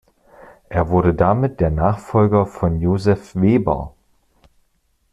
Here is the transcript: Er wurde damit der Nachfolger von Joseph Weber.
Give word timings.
Er 0.67 0.89
wurde 0.89 1.13
damit 1.13 1.59
der 1.59 1.69
Nachfolger 1.69 2.47
von 2.47 2.81
Joseph 2.81 3.35
Weber. 3.35 3.93